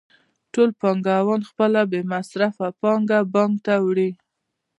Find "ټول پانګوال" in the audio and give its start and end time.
0.53-1.41